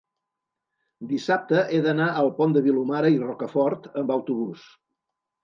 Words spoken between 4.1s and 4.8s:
autobús.